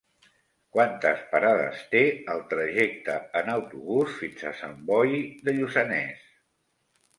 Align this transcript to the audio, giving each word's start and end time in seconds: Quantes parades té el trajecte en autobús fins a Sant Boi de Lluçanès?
Quantes 0.77 1.19
parades 1.33 1.83
té 1.91 2.01
el 2.37 2.41
trajecte 2.55 3.19
en 3.43 3.53
autobús 3.57 4.17
fins 4.25 4.49
a 4.53 4.57
Sant 4.65 4.77
Boi 4.91 5.17
de 5.47 5.57
Lluçanès? 5.61 6.27